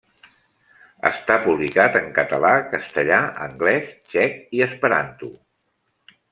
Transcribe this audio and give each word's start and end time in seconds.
Està 1.09 1.35
publicat 1.43 1.99
en 1.99 2.09
català, 2.15 2.51
castellà, 2.73 3.21
anglès, 3.47 3.95
txec 4.11 4.43
i 4.59 4.67
esperanto. 4.71 5.35